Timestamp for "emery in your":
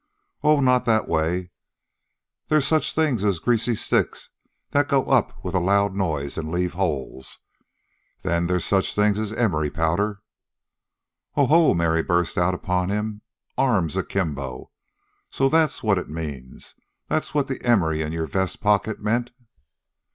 17.63-18.25